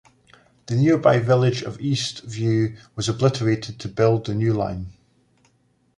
The 0.65 0.75
nearby 0.75 1.19
village 1.19 1.61
of 1.61 1.79
East 1.79 2.23
View 2.23 2.75
was 2.95 3.07
obliterated 3.07 3.79
to 3.81 3.87
build 3.87 4.25
the 4.25 4.33
new 4.33 4.51
line. 4.51 4.93